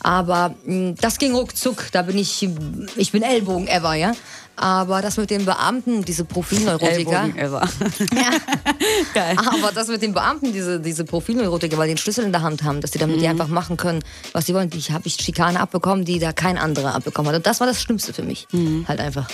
Aber 0.04 0.54
mh, 0.66 0.96
das 1.02 1.18
ging 1.18 1.34
ruckzuck. 1.34 1.92
Da 1.92 2.04
bin 2.04 2.18
ich, 2.18 2.48
ich 2.96 3.12
bin 3.12 3.24
Ellbogen 3.24 3.68
ever, 3.68 3.96
ja. 3.96 4.12
Aber 4.56 5.02
das 5.02 5.18
mit 5.18 5.32
den 5.32 5.46
Beamten, 5.46 6.04
diese 6.06 6.26
Profilneurotiker. 6.26 7.24
Ellbogen 7.24 7.38
ever. 7.38 7.68
Ja. 8.14 8.30
Geil. 9.14 9.36
Aber 9.38 9.72
das 9.72 9.88
mit 9.88 10.02
den 10.02 10.14
Beamten, 10.14 10.54
diese, 10.54 10.80
diese 10.80 11.06
Profilneurotiker, 11.06 11.78
weil 11.78 11.88
die 11.88 11.94
den 11.96 11.98
Schlüssel 11.98 12.26
in 12.26 12.32
der 12.32 12.42
Hand 12.42 12.64
haben, 12.64 12.82
dass 12.82 12.92
die 12.92 13.00
damit 13.00 13.20
die 13.20 13.28
einfach 13.28 13.48
machen 13.48 13.78
können, 13.78 14.04
was 14.34 14.46
sie 14.46 14.54
wollen. 14.54 14.70
Ich 14.76 14.92
habe 14.92 15.08
ich 15.08 15.16
Schikane 15.16 15.60
abbekommen, 15.60 16.06
die 16.06 16.20
da 16.20 16.34
kein 16.34 16.58
anderer 16.58 16.94
abbekommen 16.94 17.30
hat. 17.30 17.38
Und 17.38 17.48
das 17.48 17.60
war 17.60 17.68
das 17.68 17.82
Schlimmste 17.82 18.14
für 18.14 18.24
mich. 18.24 18.48
Halt 18.88 19.00
einfach. 19.00 19.28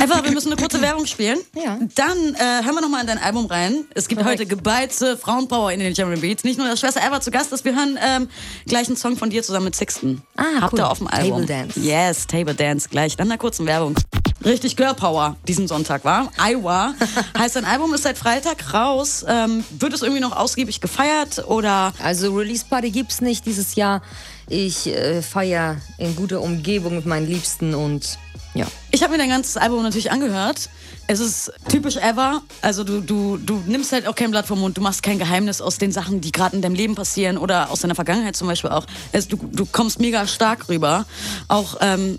Einfach, 0.00 0.24
wir 0.24 0.32
müssen 0.32 0.52
eine 0.52 0.60
kurze 0.60 0.80
Werbung 0.82 1.06
spielen. 1.06 1.38
Ja. 1.54 1.78
Dann 1.94 2.34
äh, 2.34 2.64
hören 2.64 2.74
wir 2.74 2.80
nochmal 2.80 3.00
in 3.02 3.06
dein 3.06 3.18
Album 3.18 3.46
rein. 3.46 3.84
Es 3.94 4.08
gibt 4.08 4.20
Korrekt. 4.20 4.40
heute 4.40 4.48
geballte 4.48 5.16
Frauenpower 5.16 5.72
in 5.72 5.80
den 5.80 5.94
German 5.94 6.20
Beats. 6.20 6.44
Nicht 6.44 6.58
nur 6.58 6.68
das 6.68 6.80
Schwester 6.80 7.00
Eva 7.06 7.20
zu 7.20 7.30
Gast 7.30 7.52
ist, 7.52 7.64
wir 7.64 7.74
hören 7.74 7.98
ähm, 8.04 8.28
gleich 8.66 8.88
einen 8.88 8.96
Song 8.96 9.16
von 9.16 9.30
dir 9.30 9.42
zusammen 9.42 9.66
mit 9.66 9.76
Sixten. 9.76 10.22
Ah, 10.36 10.44
Habt 10.60 10.72
cool. 10.74 10.80
ihr 10.80 10.90
auf 10.90 10.98
dem 10.98 11.06
Album. 11.06 11.46
Table 11.46 11.46
Dance. 11.46 11.80
Yes, 11.80 12.26
Table 12.26 12.54
Dance. 12.54 12.88
Gleich. 12.90 13.16
Dann 13.16 13.28
einer 13.28 13.38
kurzen 13.38 13.66
Werbung. 13.66 13.94
Richtig 14.44 14.76
Girl 14.76 14.94
Power 14.94 15.36
diesen 15.46 15.68
Sonntag 15.68 16.04
war. 16.04 16.30
Iowa 16.38 16.94
heißt 17.38 17.56
dein 17.56 17.64
Album 17.64 17.94
ist 17.94 18.02
seit 18.02 18.18
Freitag 18.18 18.74
raus. 18.74 19.24
Ähm, 19.28 19.64
wird 19.78 19.92
es 19.92 20.02
irgendwie 20.02 20.20
noch 20.20 20.36
ausgiebig 20.36 20.80
gefeiert 20.80 21.44
oder 21.46 21.92
Also 22.02 22.34
Release 22.34 22.64
Party 22.68 22.90
gibt's 22.90 23.20
nicht 23.20 23.46
dieses 23.46 23.74
Jahr. 23.74 24.02
Ich 24.48 24.86
äh, 24.86 25.22
feiere 25.22 25.76
in 25.98 26.16
guter 26.16 26.40
Umgebung 26.40 26.96
mit 26.96 27.06
meinen 27.06 27.26
Liebsten 27.26 27.74
und 27.74 28.18
ja. 28.54 28.66
Ich 28.90 29.02
habe 29.02 29.12
mir 29.12 29.18
dein 29.18 29.30
ganzes 29.30 29.56
Album 29.56 29.82
natürlich 29.82 30.10
angehört. 30.10 30.68
Es 31.06 31.20
ist 31.20 31.52
typisch 31.68 31.96
Ever. 31.96 32.42
Also 32.60 32.84
du, 32.84 33.00
du, 33.00 33.38
du 33.38 33.62
nimmst 33.66 33.92
halt 33.92 34.06
auch 34.06 34.14
kein 34.14 34.30
Blatt 34.30 34.46
vom 34.46 34.60
Mund. 34.60 34.76
Du 34.76 34.82
machst 34.82 35.02
kein 35.02 35.18
Geheimnis 35.18 35.62
aus 35.62 35.78
den 35.78 35.90
Sachen, 35.90 36.20
die 36.20 36.32
gerade 36.32 36.56
in 36.56 36.62
deinem 36.62 36.74
Leben 36.74 36.94
passieren 36.94 37.38
oder 37.38 37.70
aus 37.70 37.80
deiner 37.80 37.94
Vergangenheit 37.94 38.36
zum 38.36 38.48
Beispiel 38.48 38.70
auch. 38.70 38.86
Es, 39.12 39.26
du, 39.26 39.36
du 39.36 39.64
kommst 39.64 40.00
mega 40.00 40.26
stark 40.26 40.68
rüber. 40.68 41.06
Auch 41.48 41.76
ähm, 41.80 42.18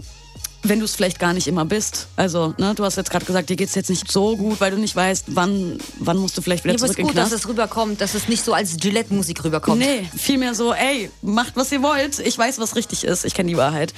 wenn 0.63 0.79
du 0.79 0.86
es 0.86 0.96
vielleicht 0.96 1.20
gar 1.20 1.34
nicht 1.34 1.48
immer 1.48 1.65
bist. 1.65 2.08
Also, 2.15 2.53
ne, 2.58 2.74
du 2.74 2.86
hast 2.86 2.96
jetzt 2.96 3.12
gerade 3.12 3.25
gesagt, 3.25 3.50
dir 3.50 3.55
geht's 3.55 3.75
jetzt 3.75 3.89
nicht 3.89 4.10
so 4.10 4.38
gut, 4.38 4.62
weil 4.62 4.72
du 4.72 4.77
nicht 4.77 4.96
weißt, 4.96 5.25
wann, 5.27 5.77
wann 6.00 6.17
musst 6.17 6.38
du 6.38 6.41
vielleicht 6.41 6.63
wieder 6.63 6.75
es 6.75 6.82
zurück 6.82 6.91
ist 6.91 7.00
in 7.00 7.08
den 7.08 7.15
gut, 7.15 7.17
dass 7.17 7.32
es 7.34 7.48
rüberkommt, 7.48 8.00
dass 8.00 8.15
es 8.15 8.29
nicht 8.29 8.43
so 8.43 8.53
als 8.53 8.77
Gillette-Musik 8.77 9.43
rüberkommt. 9.43 9.79
Nee, 9.79 10.08
vielmehr 10.15 10.55
so, 10.55 10.74
ey, 10.74 11.12
macht 11.22 11.55
was 11.55 11.72
ihr 11.72 11.84
wollt. 11.84 12.20
Ich 12.20 12.38
weiß, 12.38 12.60
was 12.60 12.75
richtig 12.75 13.03
ist. 13.03 13.25
Ich 13.25 13.34
kenne 13.34 13.50
die 13.50 13.58
Wahrheit. 13.58 13.93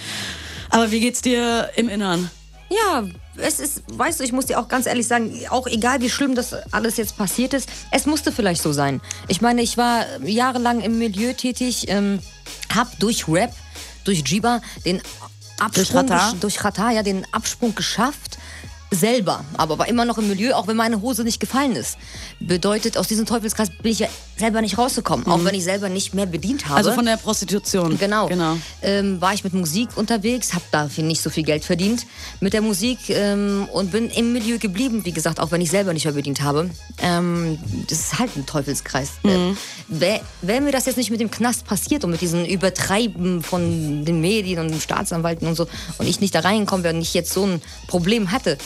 Aber 0.69 0.91
wie 0.91 0.99
geht's 0.99 1.21
dir 1.21 1.69
im 1.75 1.87
Innern? 1.87 2.29
Ja, 2.69 3.03
es 3.37 3.59
ist, 3.59 3.83
weißt 3.93 4.19
du, 4.19 4.23
ich 4.23 4.31
muss 4.31 4.47
dir 4.47 4.59
auch 4.59 4.67
ganz 4.67 4.87
ehrlich 4.87 5.07
sagen, 5.07 5.39
auch 5.49 5.67
egal 5.67 6.01
wie 6.01 6.09
schlimm 6.09 6.33
das 6.33 6.53
alles 6.71 6.97
jetzt 6.97 7.15
passiert 7.15 7.53
ist, 7.53 7.69
es 7.91 8.07
musste 8.07 8.31
vielleicht 8.31 8.61
so 8.61 8.71
sein. 8.73 9.01
Ich 9.27 9.41
meine, 9.41 9.61
ich 9.61 9.77
war 9.77 10.05
jahrelang 10.23 10.81
im 10.81 10.97
Milieu 10.97 11.33
tätig, 11.33 11.85
ähm, 11.89 12.19
hab 12.73 12.97
durch 12.99 13.27
Rap, 13.27 13.53
durch 14.03 14.23
Jiba 14.25 14.61
den 14.85 15.01
Absprung, 15.59 16.09
Ratar? 16.09 16.31
gesch- 16.33 16.39
durch 16.39 16.63
Ratar, 16.63 16.91
ja, 16.91 17.03
den 17.03 17.25
Absprung 17.33 17.75
geschafft. 17.75 18.37
Selber, 18.95 19.43
aber 19.57 19.77
war 19.77 19.87
immer 19.87 20.05
noch 20.05 20.17
im 20.17 20.27
Milieu, 20.27 20.53
auch 20.53 20.67
wenn 20.67 20.77
meine 20.77 21.01
Hose 21.01 21.23
nicht 21.23 21.39
gefallen 21.39 21.75
ist. 21.75 21.97
Bedeutet, 22.39 22.97
aus 22.97 23.07
diesem 23.07 23.25
Teufelskreis 23.25 23.69
bin 23.69 23.91
ich 23.91 23.99
ja 23.99 24.07
selber 24.37 24.61
nicht 24.61 24.77
rausgekommen, 24.77 25.27
auch 25.27 25.43
wenn 25.43 25.55
ich 25.55 25.63
selber 25.63 25.89
nicht 25.89 26.13
mehr 26.13 26.25
bedient 26.25 26.65
habe. 26.65 26.77
Also 26.77 26.91
von 26.91 27.05
der 27.05 27.17
Prostitution. 27.17 27.97
Genau. 27.97 28.27
genau. 28.27 28.57
Ähm, 28.81 29.21
war 29.21 29.33
ich 29.33 29.43
mit 29.43 29.53
Musik 29.53 29.89
unterwegs, 29.95 30.53
habe 30.53 30.65
dafür 30.71 31.03
nicht 31.03 31.21
so 31.21 31.29
viel 31.29 31.43
Geld 31.43 31.63
verdient 31.63 32.05
mit 32.41 32.53
der 32.53 32.61
Musik 32.61 33.09
ähm, 33.09 33.67
und 33.71 33.91
bin 33.91 34.09
im 34.09 34.33
Milieu 34.33 34.57
geblieben, 34.57 35.05
wie 35.05 35.11
gesagt, 35.11 35.39
auch 35.39 35.51
wenn 35.51 35.61
ich 35.61 35.71
selber 35.71 35.93
nicht 35.93 36.05
mehr 36.05 36.13
bedient 36.13 36.41
habe. 36.41 36.69
Ähm, 37.01 37.57
das 37.89 37.99
ist 37.99 38.19
halt 38.19 38.35
ein 38.35 38.45
Teufelskreis. 38.45 39.11
Mhm. 39.23 39.29
Äh, 39.29 39.55
Wäre 39.87 40.21
wär 40.41 40.61
mir 40.61 40.71
das 40.71 40.85
jetzt 40.85 40.97
nicht 40.97 41.11
mit 41.11 41.19
dem 41.19 41.29
Knast 41.29 41.65
passiert 41.65 42.03
und 42.03 42.11
mit 42.11 42.21
diesen 42.21 42.45
Übertreiben 42.45 43.43
von 43.43 44.03
den 44.03 44.19
Medien 44.19 44.59
und 44.59 44.69
den 44.69 44.81
Staatsanwalten 44.81 45.47
und 45.47 45.55
so 45.55 45.67
und 45.97 46.07
ich 46.07 46.19
nicht 46.19 46.33
da 46.33 46.39
reingekommen 46.39 46.83
wäre 46.83 46.95
und 46.95 47.01
ich 47.01 47.13
jetzt 47.13 47.33
so 47.33 47.45
ein 47.45 47.61
Problem 47.87 48.31
hatte, 48.31 48.57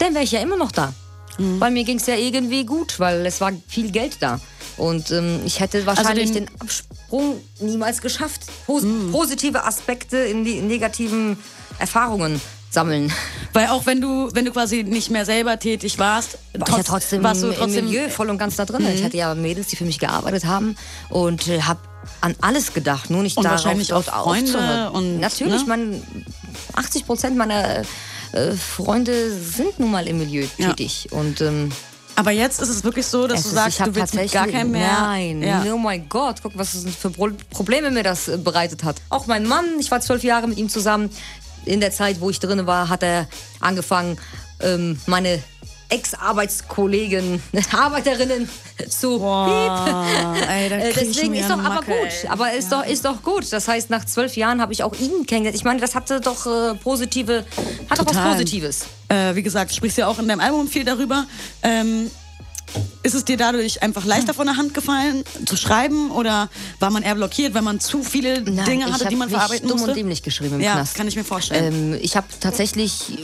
dann 0.00 0.14
wäre 0.14 0.24
ich 0.24 0.32
ja 0.32 0.40
immer 0.40 0.56
noch 0.56 0.72
da. 0.72 0.92
Mhm. 1.38 1.60
Weil 1.60 1.70
mir 1.70 1.84
ging 1.84 1.98
es 1.98 2.06
ja 2.06 2.16
irgendwie 2.16 2.64
gut, 2.64 2.98
weil 2.98 3.24
es 3.26 3.40
war 3.40 3.52
viel 3.68 3.90
Geld 3.90 4.16
da. 4.20 4.40
Und 4.76 5.10
ähm, 5.10 5.40
ich 5.44 5.60
hätte 5.60 5.84
wahrscheinlich 5.86 6.32
den- 6.32 6.46
den, 6.46 6.60
Absprung 6.60 7.40
niemals 7.60 8.00
geschafft. 8.00 8.42
Pos 8.66 8.82
Positive 9.12 9.64
Aspekte 9.64 10.16
in 10.16 10.44
die 10.44 10.60
negativen 10.60 11.36
Erfahrungen 11.78 12.40
sammeln. 12.70 13.12
Weil 13.52 13.66
auch 13.68 13.84
wenn 13.86 14.00
du, 14.00 14.30
wenn 14.32 14.44
du 14.44 14.52
quasi 14.52 14.84
nicht 14.84 15.10
mehr 15.10 15.24
selber 15.24 15.58
tätig 15.58 15.98
warst, 15.98 16.38
War 16.56 16.68
ich 16.68 16.76
ja 16.76 16.82
trotzdem, 16.82 17.22
warst 17.22 17.42
du 17.42 17.48
im 17.48 17.54
trotzdem 17.54 17.86
Milieu 17.86 18.08
voll 18.08 18.30
und 18.30 18.38
ganz 18.38 18.56
da 18.56 18.64
drin. 18.64 18.86
Ich 18.94 19.02
hatte 19.02 19.16
ja 19.16 19.34
Mädels, 19.34 19.66
die 19.68 19.76
für 19.76 19.84
mich 19.84 19.98
gearbeitet 19.98 20.44
haben 20.46 20.76
und 21.08 21.48
äh, 21.48 21.62
habe 21.62 21.80
an 22.20 22.34
alles 22.40 22.72
gedacht, 22.72 23.10
nur 23.10 23.22
nicht 23.22 23.36
Und 23.36 23.44
darauf, 23.44 23.64
wahrscheinlich 23.64 23.92
auch 23.92 24.04
Freunde 24.04 24.90
und, 24.92 25.20
Natürlich, 25.20 25.62
ne? 25.62 25.68
man, 25.68 26.02
80 26.74 27.06
Prozent 27.06 27.36
meiner 27.36 27.82
äh, 28.32 28.52
Freunde 28.52 29.30
sind 29.38 29.78
nun 29.78 29.90
mal 29.90 30.06
im 30.06 30.18
Milieu 30.18 30.46
Ja. 30.58 30.68
tätig 30.70 31.08
und 31.10 31.40
ähm, 31.40 31.70
Aber 32.16 32.30
jetzt 32.32 32.60
ist 32.60 32.68
es 32.68 32.84
wirklich 32.84 33.06
so, 33.06 33.26
dass 33.26 33.40
es 33.40 33.48
du 33.48 33.54
sagst, 33.54 33.78
ich 33.80 33.84
du 33.86 33.94
willst 33.94 34.14
mit 34.14 34.30
gar 34.32 34.46
keinem 34.46 34.72
mehr. 34.72 34.92
Nein, 35.00 35.42
Ja. 35.42 35.64
oh 35.72 35.78
mein 35.78 36.08
Gott, 36.08 36.36
guck, 36.42 36.52
was 36.56 36.84
für 37.00 37.10
Pro 37.10 37.30
Probleme 37.50 37.90
mir 37.90 38.02
das 38.02 38.28
äh, 38.28 38.36
bereitet 38.36 38.84
hat. 38.84 38.96
Auch 39.08 39.26
mein 39.26 39.46
Mann, 39.46 39.64
ich 39.78 39.90
war 39.90 40.00
zwölf 40.00 40.22
Jahre 40.24 40.46
mit 40.48 40.58
ihm 40.58 40.68
zusammen. 40.68 41.10
In 41.66 41.80
der 41.80 41.92
Zeit, 41.92 42.20
wo 42.20 42.30
ich 42.30 42.40
drin 42.40 42.66
war, 42.66 42.88
hat 42.88 43.02
er 43.02 43.28
angefangen, 43.60 44.18
ähm, 44.60 44.98
meine 45.06 45.42
Ex-Arbeitskollegen, 45.90 47.42
Arbeiterinnen 47.72 48.48
zu 48.88 49.18
Boah, 49.18 50.06
ey, 50.48 50.68
äh, 50.68 50.90
ich 50.90 50.94
Deswegen 50.96 51.34
ist 51.34 51.50
doch 51.50 51.58
aber 51.58 51.68
Macke, 51.74 51.86
gut. 51.86 52.08
ey. 52.22 52.28
Aber 52.28 52.52
ist, 52.52 52.72
doch, 52.72 52.86
ist 52.86 53.04
doch 53.04 53.22
gut. 53.22 53.52
Das 53.52 53.68
heißt, 53.68 53.90
nach 53.90 54.04
zwölf 54.04 54.36
Jahren 54.36 54.60
habe 54.60 54.72
ich 54.72 54.82
auch 54.82 54.94
ihn 54.94 55.26
kennengelernt. 55.26 55.56
Ich 55.56 55.64
meine, 55.64 55.80
das 55.80 55.94
hatte 55.94 56.20
doch 56.20 56.46
äh, 56.46 56.74
positive, 56.76 57.44
hat 57.88 57.98
doch 57.98 58.06
was. 58.06 58.16
Positives. 58.16 58.86
Äh, 59.08 59.34
wie 59.34 59.42
gesagt, 59.42 59.70
du 59.70 59.74
sprichst 59.74 59.98
ja 59.98 60.06
auch 60.06 60.18
in 60.18 60.28
deinem 60.28 60.40
Album 60.40 60.68
viel 60.68 60.84
darüber. 60.84 61.26
Ähm, 61.62 62.10
ist 63.02 63.14
es 63.14 63.24
dir 63.24 63.36
dadurch 63.36 63.82
einfach 63.82 64.04
leichter 64.04 64.34
von 64.34 64.46
der 64.46 64.56
Hand 64.56 64.74
gefallen 64.74 65.24
zu 65.46 65.56
schreiben 65.56 66.10
oder 66.10 66.48
war 66.78 66.90
man 66.90 67.02
eher 67.02 67.14
blockiert, 67.14 67.54
weil 67.54 67.62
man 67.62 67.80
zu 67.80 68.02
viele 68.02 68.42
Nein, 68.42 68.64
Dinge 68.64 68.86
ich 68.86 68.92
hatte, 68.92 69.06
die 69.06 69.16
man 69.16 69.30
verarbeiten 69.30 69.68
dumm 69.68 69.78
musste? 69.78 69.92
und 69.92 69.96
dämlich 69.96 70.22
geschrieben 70.22 70.56
im 70.56 70.60
ja, 70.60 70.74
Knast. 70.74 70.94
kann 70.94 71.08
ich 71.08 71.16
mir 71.16 71.24
vorstellen. 71.24 71.94
Ähm, 71.94 71.98
ich 72.00 72.16
habe 72.16 72.26
tatsächlich, 72.40 73.18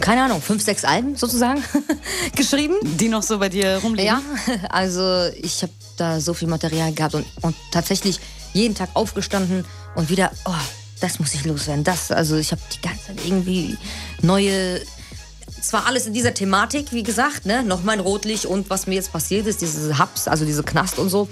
keine 0.00 0.24
Ahnung, 0.24 0.42
fünf, 0.42 0.62
sechs 0.62 0.84
Alben 0.84 1.16
sozusagen 1.16 1.62
geschrieben. 2.36 2.74
die 2.82 3.08
noch 3.08 3.22
so 3.22 3.38
bei 3.38 3.48
dir 3.48 3.78
rumliegen? 3.82 4.06
Ja, 4.06 4.22
also 4.70 5.26
ich 5.40 5.62
habe 5.62 5.72
da 5.96 6.20
so 6.20 6.34
viel 6.34 6.48
Material 6.48 6.92
gehabt 6.92 7.14
und, 7.14 7.26
und 7.42 7.56
tatsächlich 7.72 8.20
jeden 8.52 8.74
Tag 8.74 8.90
aufgestanden 8.94 9.64
und 9.94 10.10
wieder, 10.10 10.30
oh, 10.44 10.52
das 11.00 11.18
muss 11.18 11.34
ich 11.34 11.44
loswerden. 11.44 11.84
Das, 11.84 12.10
also 12.10 12.36
ich 12.36 12.50
habe 12.52 12.60
die 12.74 12.80
ganze 12.80 13.06
Zeit 13.06 13.18
irgendwie 13.24 13.76
neue, 14.22 14.80
zwar 15.60 15.86
alles 15.86 16.06
in 16.06 16.12
dieser 16.12 16.34
Thematik, 16.34 16.92
wie 16.92 17.02
gesagt, 17.02 17.46
ne, 17.46 17.62
noch 17.62 17.82
mein 17.82 18.00
Rotlicht 18.00 18.46
und 18.46 18.70
was 18.70 18.86
mir 18.86 18.94
jetzt 18.94 19.12
passiert 19.12 19.46
ist, 19.46 19.60
diese 19.60 19.98
Hubs, 19.98 20.28
also 20.28 20.44
diese 20.44 20.62
Knast 20.62 20.98
und 20.98 21.08
so. 21.08 21.28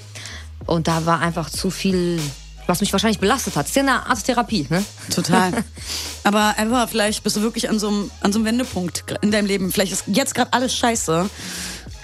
Und 0.66 0.88
da 0.88 1.06
war 1.06 1.20
einfach 1.20 1.50
zu 1.50 1.70
viel, 1.70 2.20
was 2.66 2.80
mich 2.80 2.92
wahrscheinlich 2.92 3.18
belastet 3.20 3.56
hat. 3.56 3.66
ist 3.66 3.76
ja 3.76 3.82
eine 3.82 4.06
Art 4.06 4.24
Therapie, 4.24 4.66
ne? 4.70 4.84
Total. 5.14 5.52
Aber 6.24 6.54
einfach, 6.58 6.88
vielleicht 6.88 7.22
bist 7.22 7.36
du 7.36 7.42
wirklich 7.42 7.68
an 7.70 7.78
so 7.78 7.88
einem, 7.88 8.10
an 8.20 8.32
so 8.32 8.38
einem 8.38 8.46
Wendepunkt 8.46 9.04
in 9.22 9.30
deinem 9.30 9.46
Leben. 9.46 9.70
Vielleicht 9.72 9.92
ist 9.92 10.04
jetzt 10.06 10.34
gerade 10.34 10.52
alles 10.52 10.74
scheiße, 10.74 11.28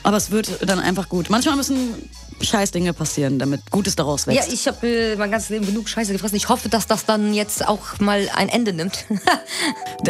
aber 0.04 0.16
es 0.16 0.30
wird 0.30 0.68
dann 0.68 0.80
einfach 0.80 1.08
gut. 1.08 1.30
Manchmal 1.30 1.54
müssen 1.56 2.08
Scheißdinge 2.40 2.92
passieren, 2.92 3.38
damit 3.38 3.70
Gutes 3.70 3.94
daraus 3.94 4.26
Ja, 4.26 4.32
wächst. 4.34 4.52
ich 4.52 4.66
habe 4.66 4.84
äh, 4.86 5.16
mein 5.16 5.30
ganzes 5.30 5.50
Leben 5.50 5.64
genug 5.64 5.88
Scheiße 5.88 6.12
gefressen. 6.12 6.34
Ich 6.36 6.48
hoffe, 6.48 6.68
dass 6.68 6.88
das 6.88 7.04
dann 7.04 7.32
jetzt 7.34 7.66
auch 7.68 8.00
mal 8.00 8.28
ein 8.34 8.48
Ende 8.48 8.72
nimmt. 8.72 9.04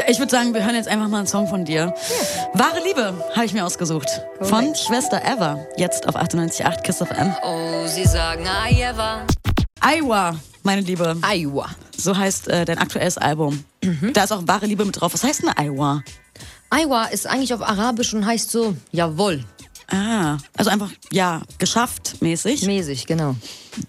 Ich 0.09 0.19
würde 0.19 0.31
sagen, 0.31 0.55
wir 0.55 0.65
hören 0.65 0.75
jetzt 0.75 0.89
einfach 0.89 1.09
mal 1.09 1.19
einen 1.19 1.27
Song 1.27 1.47
von 1.49 1.67
dir. 1.67 1.95
Wahre 2.55 2.83
Liebe 2.83 3.13
habe 3.35 3.45
ich 3.45 3.53
mir 3.53 3.67
ausgesucht. 3.67 4.09
Von 4.41 4.75
Schwester 4.75 5.21
Eva. 5.23 5.67
Jetzt 5.77 6.09
auf 6.09 6.17
98.8 6.17 6.81
Kiss 6.81 6.97
FM. 6.97 7.35
oh, 7.43 7.87
sie 7.87 8.05
sagen, 8.07 8.47
I 8.71 8.81
ever. 8.81 9.27
Iowa, 9.85 10.37
meine 10.63 10.83
Liebe. 10.83 11.17
Iowa. 11.23 11.69
So 11.97 12.17
heißt 12.17 12.49
äh, 12.49 12.65
dein 12.65 12.79
aktuelles 12.79 13.19
Album. 13.19 13.65
Da 14.13 14.25
ist 14.25 14.33
auch 14.33 14.43
wahre 14.47 14.67
Liebe 14.67 14.85
mit 14.85 15.01
drauf. 15.01 15.13
Was 15.13 15.25
heißt 15.25 15.43
denn 15.43 15.51
Iowa? 15.59 16.03
Iowa 16.73 17.05
ist 17.07 17.27
eigentlich 17.27 17.53
auf 17.53 17.63
Arabisch 17.63 18.15
und 18.15 18.25
heißt 18.25 18.51
so, 18.51 18.77
jawohl, 18.93 19.45
Ah, 19.95 20.39
also 20.57 20.71
einfach, 20.71 20.91
ja, 21.11 21.43
geschafft 21.59 22.23
mäßig. 22.23 22.63
mäßig, 22.63 23.07
genau. 23.07 23.37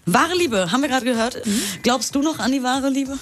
Wahre 0.04 0.34
Liebe, 0.36 0.70
haben 0.70 0.82
wir 0.82 0.88
gerade 0.90 1.06
gehört. 1.06 1.40
Glaubst 1.82 2.14
du 2.14 2.20
noch 2.20 2.40
an 2.40 2.52
die 2.52 2.62
wahre 2.62 2.90
Liebe? 2.90 3.18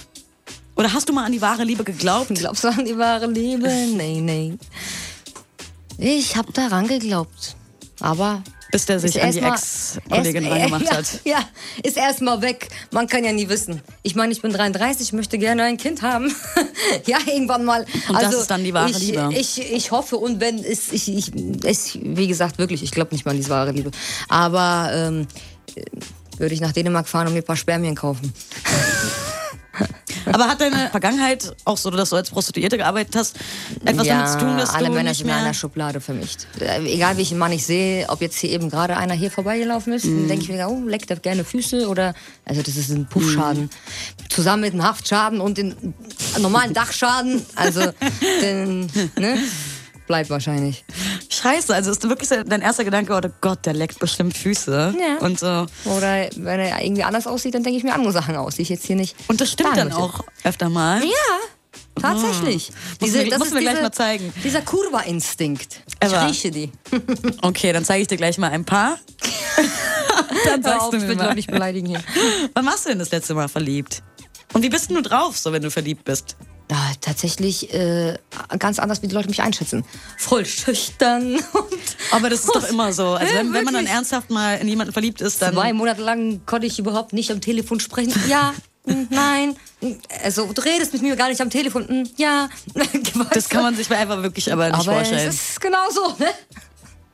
Oder 0.75 0.91
hast 0.91 1.07
du 1.07 1.13
mal 1.13 1.23
an 1.23 1.31
die 1.31 1.41
wahre 1.41 1.63
Liebe 1.63 1.85
geglaubt? 1.85 2.27
Glaubst 2.35 2.65
du 2.65 2.67
an 2.67 2.83
die 2.83 2.97
wahre 2.97 3.27
Liebe? 3.27 3.69
Nee, 3.69 4.19
nee. 4.19 4.57
Ich 5.97 6.35
habe 6.35 6.51
daran 6.51 6.87
geglaubt. 6.87 7.55
Aber. 7.99 8.43
Bis 8.71 8.87
der 8.87 8.99
sich 8.99 9.17
ist 9.17 9.23
an 9.23 9.31
die 9.31 9.39
Ex-Kollegin 9.39 10.47
reingemacht 10.47 10.85
ja, 10.89 10.97
hat. 10.97 11.19
Ja, 11.25 11.39
ist 11.83 11.95
erstmal 11.95 12.41
weg. 12.41 12.69
Man 12.91 13.05
kann 13.05 13.23
ja 13.23 13.31
nie 13.31 13.47
wissen. 13.47 13.81
Ich 14.01 14.15
meine, 14.15 14.33
ich 14.33 14.41
bin 14.41 14.51
33, 14.51 15.13
möchte 15.13 15.37
gerne 15.37 15.61
ein 15.63 15.77
Kind 15.77 16.01
haben. 16.01 16.33
ja, 17.05 17.19
irgendwann 17.27 17.65
mal. 17.65 17.85
Und 18.07 18.15
das 18.15 18.25
also, 18.25 18.39
ist 18.39 18.49
dann 18.49 18.63
die 18.63 18.73
wahre 18.73 18.89
ich, 18.89 18.97
Liebe. 18.97 19.29
Ich, 19.35 19.71
ich 19.71 19.91
hoffe 19.91 20.17
und 20.17 20.39
wenn 20.39 20.57
es, 20.57 20.91
ich, 20.91 21.07
ich, 21.07 21.31
es, 21.63 21.99
wie 22.01 22.27
gesagt, 22.27 22.57
wirklich, 22.57 22.81
ich 22.81 22.89
glaube 22.89 23.13
nicht 23.13 23.25
mal 23.25 23.31
an 23.31 23.37
die 23.37 23.47
wahre 23.47 23.71
Liebe. 23.71 23.91
Aber 24.27 24.89
ähm, 24.91 25.27
äh, 25.75 25.83
würde 26.39 26.55
ich 26.55 26.61
nach 26.61 26.71
Dänemark 26.71 27.07
fahren 27.07 27.27
und 27.27 27.33
mir 27.33 27.41
ein 27.41 27.45
paar 27.45 27.55
Spermien 27.55 27.93
kaufen. 27.93 28.33
Aber 30.25 30.47
hat 30.47 30.61
deine 30.61 30.89
Vergangenheit 30.89 31.53
auch 31.65 31.77
so, 31.77 31.89
dass 31.91 32.09
du 32.11 32.15
als 32.15 32.29
Prostituierte 32.29 32.77
gearbeitet 32.77 33.15
hast, 33.15 33.35
etwas 33.85 34.07
ja, 34.07 34.15
damit 34.17 34.29
zu 34.31 34.37
tun, 34.39 34.57
dass 34.57 34.69
alle 34.73 34.87
du 34.87 34.93
Männer 34.93 35.09
nicht 35.09 35.17
sind 35.19 35.27
in 35.27 35.33
einer 35.33 35.53
Schublade 35.53 35.99
für 36.01 36.13
mich. 36.13 36.37
Äh, 36.59 36.83
Egal 36.93 37.17
welchen 37.17 37.37
Mann 37.37 37.51
ich 37.51 37.65
sehe, 37.65 38.07
ob 38.09 38.21
jetzt 38.21 38.37
hier 38.37 38.51
eben 38.51 38.69
gerade 38.69 38.95
einer 38.97 39.13
hier 39.13 39.31
vorbeigelaufen 39.31 39.93
ist, 39.93 40.05
Mhm. 40.05 40.19
dann 40.19 40.27
denke 40.29 40.43
ich 40.43 40.49
mir, 40.49 40.67
oh, 40.69 40.81
leckt 40.87 41.09
er 41.09 41.17
gerne 41.17 41.43
Füße 41.43 41.87
oder, 41.87 42.13
also 42.45 42.61
das 42.61 42.75
ist 42.77 42.89
ein 42.89 43.07
Puffschaden. 43.07 43.69
Zusammen 44.29 44.61
mit 44.61 44.73
einem 44.73 44.83
Haftschaden 44.83 45.41
und 45.41 45.57
dem 45.57 45.75
normalen 46.39 46.73
Dachschaden, 46.73 47.45
also, 47.55 47.81
den, 48.41 48.81
ne, 49.17 49.37
bleibt 50.07 50.29
wahrscheinlich. 50.29 50.83
Scheiße, 51.33 51.73
also 51.73 51.91
ist 51.91 52.07
wirklich 52.07 52.29
dein 52.29 52.61
erster 52.61 52.83
Gedanke, 52.83 53.13
oh 53.13 53.29
Gott, 53.41 53.65
der 53.65 53.73
leckt 53.73 53.99
bestimmt 53.99 54.37
Füße. 54.37 54.95
Ja. 54.99 55.25
Und 55.25 55.39
so. 55.39 55.65
Oder 55.85 56.29
wenn 56.35 56.59
er 56.59 56.81
irgendwie 56.83 57.03
anders 57.03 57.27
aussieht, 57.27 57.55
dann 57.55 57.63
denke 57.63 57.77
ich 57.77 57.83
mir 57.83 57.93
andere 57.93 58.11
Sachen 58.11 58.35
aus, 58.35 58.55
die 58.55 58.61
ich 58.63 58.69
jetzt 58.69 58.85
hier 58.85 58.95
nicht. 58.95 59.15
Und 59.27 59.41
das 59.41 59.51
stimmt 59.51 59.75
dann 59.77 59.87
möchte. 59.89 60.01
auch 60.01 60.23
öfter 60.43 60.69
mal. 60.69 61.01
Ja, 61.03 61.09
tatsächlich. 62.01 62.71
Muss 62.99 63.11
mir- 63.11 63.37
muss 63.37 63.51
mir 63.51 63.61
gleich 63.61 63.81
mal 63.81 63.91
zeigen. 63.91 64.33
Dieser 64.43 64.61
Kurva-Instinkt. 64.61 65.81
Ich 66.03 66.11
rieche 66.13 66.51
die. 66.51 66.71
Okay, 67.41 67.73
dann 67.73 67.83
zeige 67.85 68.01
ich 68.03 68.07
dir 68.07 68.17
gleich 68.17 68.37
mal 68.37 68.51
ein 68.51 68.65
paar. 68.65 68.97
dann 70.45 70.63
sagst 70.63 70.81
auf, 70.81 70.89
du 70.91 70.97
ich 70.97 71.03
mir 71.03 71.09
will 71.09 71.15
mal. 71.15 71.27
doch 71.29 71.35
nicht 71.35 71.49
beleidigen 71.49 71.87
hier. 71.87 72.01
Wann 72.53 72.65
warst 72.65 72.85
du 72.85 72.89
denn 72.89 72.99
das 72.99 73.11
letzte 73.11 73.33
Mal 73.33 73.47
verliebt? 73.49 74.01
Und 74.53 74.61
wie 74.63 74.69
bist 74.69 74.89
du 74.91 75.01
drauf, 75.01 75.37
so 75.37 75.51
wenn 75.51 75.61
du 75.63 75.71
verliebt 75.71 76.03
bist? 76.05 76.35
Ja, 77.05 77.11
tatsächlich 77.11 77.73
äh, 77.73 78.17
ganz 78.59 78.79
anders, 78.79 79.01
wie 79.01 79.07
die 79.07 79.13
Leute 79.15 79.27
mich 79.29 79.41
einschätzen. 79.41 79.83
Voll 80.17 80.45
schüchtern 80.45 81.35
und 81.53 81.97
Aber 82.11 82.29
das 82.29 82.41
ist 82.41 82.55
doch 82.55 82.67
immer 82.69 82.93
so. 82.93 83.09
Also 83.13 83.33
Ja, 83.33 83.39
wenn, 83.39 83.53
wenn 83.53 83.65
man 83.65 83.73
dann 83.73 83.85
ernsthaft 83.87 84.29
mal 84.29 84.55
in 84.55 84.67
jemanden 84.67 84.93
verliebt 84.93 85.21
ist, 85.21 85.41
dann... 85.41 85.53
zwei 85.53 85.73
Monate 85.73 86.01
lang 86.01 86.45
konnte 86.45 86.67
ich 86.67 86.79
überhaupt 86.79 87.13
nicht 87.13 87.31
am 87.31 87.41
Telefon 87.41 87.79
sprechen. 87.79 88.13
Ja, 88.27 88.53
mm, 88.85 89.03
nein. 89.09 89.55
Also 90.23 90.51
du 90.53 90.61
redest 90.61 90.93
mit 90.93 91.01
mir 91.01 91.15
gar 91.15 91.29
nicht 91.29 91.41
am 91.41 91.49
Telefon. 91.49 91.83
Mm, 91.83 92.09
Ja. 92.17 92.49
Das 93.33 93.49
kann 93.49 93.63
man 93.63 93.75
sich 93.75 93.89
einfach 93.91 94.21
wirklich 94.23 94.51
aber 94.51 94.67
nicht 94.69 94.75
Aber 94.75 94.93
vorstellen. 94.97 95.27
es 95.29 95.35
ist 95.49 95.61
genau 95.61 95.89
so, 95.91 96.15
ne? 96.19 96.29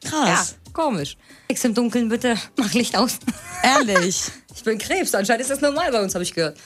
Ja, 0.03 0.09
Krass. 0.09 0.55
komisch. 0.71 1.17
Nix 1.49 1.63
im 1.65 1.73
Dunkeln, 1.73 2.09
bitte. 2.09 2.37
Mach 2.57 2.73
Licht 2.73 2.95
aus. 2.95 3.19
Ehrlich. 3.63 4.21
Ich 4.55 4.63
bin 4.65 4.77
Krebs. 4.77 5.15
Anscheinend 5.15 5.41
ist 5.43 5.51
das 5.51 5.61
normal 5.61 5.89
bei 5.89 6.01
uns, 6.03 6.13
habe 6.15 6.23
ich 6.23 6.33
gehört. 6.33 6.57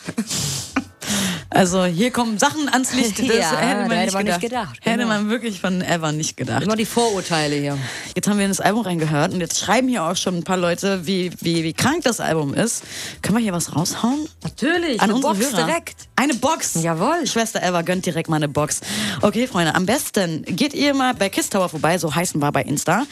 Also 1.54 1.86
hier 1.86 2.10
kommen 2.12 2.40
Sachen 2.40 2.68
ans 2.68 2.94
Licht, 2.96 3.20
das 3.20 3.28
Ja, 3.28 3.58
hätte 3.58 3.82
man, 3.88 3.92
hätte 3.92 4.06
nicht, 4.06 4.14
man 4.14 4.26
gedacht. 4.26 4.42
nicht 4.42 4.50
gedacht, 4.50 4.80
Hätte 4.82 4.98
genau. 4.98 5.08
man 5.08 5.30
wirklich 5.30 5.62
von 5.62 5.82
Ever 5.82 6.12
nicht 6.12 6.36
gedacht. 6.36 6.64
Immer 6.64 6.76
die 6.76 6.86
Vorurteile 6.86 7.56
hier. 7.56 7.78
Jetzt 8.16 8.28
haben 8.28 8.38
wir 8.38 8.46
in 8.46 8.52
das 8.52 8.60
Album 8.60 8.82
reingehört 8.84 9.34
und 9.34 9.40
jetzt 9.40 9.60
schreiben 9.60 9.88
hier 9.88 10.04
auch 10.04 10.16
schon 10.16 10.38
ein 10.38 10.44
paar 10.44 10.58
Leute, 10.58 11.06
wie, 11.06 11.32
wie, 11.42 11.64
wie 11.64 11.74
krank 11.74 12.04
das 12.04 12.20
Album 12.20 12.54
ist. 12.54 12.84
Können 13.22 13.38
wir 13.38 13.44
hier 13.44 13.54
was 13.54 13.76
raushauen? 13.76 14.28
Natürlich, 14.44 15.00
An 15.02 15.12
eine 15.12 15.20
Box 15.20 15.40
Hörer. 15.40 15.66
direkt. 15.66 15.96
Eine 16.16 16.34
Box. 16.34 16.74
Jawohl. 16.82 17.28
Schwester 17.28 17.62
Eva 17.62 17.82
gönnt 17.84 18.06
direkt 18.06 18.30
mal 18.30 18.38
eine 18.38 18.48
Box. 18.50 18.82
Okay, 19.22 19.48
Freunde, 19.48 19.76
am 19.76 19.86
besten 19.86 20.44
geht 20.46 20.74
ihr 20.74 20.94
mal 20.94 21.14
bei 21.14 21.30
Kiss 21.30 21.50
Tower 21.50 21.70
vorbei, 21.70 21.98
so 21.98 22.14
heißen 22.14 22.42
wir 22.42 22.52
bei 22.52 22.64
Insta. 22.64 23.04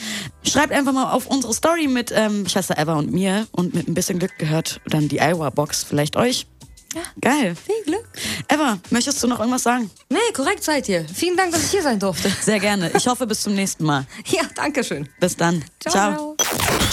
Schreibt 0.43 0.73
einfach 0.73 0.93
mal 0.93 1.11
auf 1.11 1.27
unsere 1.27 1.53
Story 1.53 1.87
mit 1.87 2.11
ähm, 2.15 2.47
Schwester 2.47 2.77
Eva 2.77 2.95
und 2.95 3.11
mir 3.11 3.47
und 3.51 3.73
mit 3.75 3.87
ein 3.87 3.93
bisschen 3.93 4.17
Glück 4.19 4.37
gehört 4.37 4.81
dann 4.87 5.07
die 5.07 5.19
Iowa 5.19 5.49
Box 5.51 5.83
vielleicht 5.83 6.15
euch. 6.15 6.47
Ja. 6.93 7.01
Geil. 7.21 7.55
Viel 7.55 7.83
Glück. 7.85 8.05
Eva, 8.49 8.77
möchtest 8.89 9.23
du 9.23 9.27
noch 9.27 9.39
irgendwas 9.39 9.63
sagen? 9.63 9.89
Nee, 10.09 10.19
korrekt 10.33 10.63
seid 10.63 10.89
ihr. 10.89 11.05
Vielen 11.13 11.37
Dank, 11.37 11.51
dass 11.51 11.63
ich 11.63 11.71
hier 11.71 11.83
sein 11.83 11.99
durfte. 11.99 12.29
Sehr 12.41 12.59
gerne. 12.59 12.91
Ich 12.95 13.07
hoffe, 13.07 13.25
bis 13.25 13.41
zum 13.41 13.55
nächsten 13.55 13.85
Mal. 13.85 14.05
Ja, 14.31 14.43
danke 14.55 14.83
schön. 14.83 15.09
Bis 15.19 15.35
dann. 15.35 15.63
ciao. 15.79 15.91
ciao. 15.91 16.37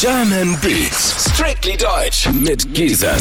German 0.00 0.58
Beats. 0.60 1.30
Strictly 1.34 1.76
Deutsch 1.76 2.28
mit 2.28 2.72
Giesen. 2.74 3.16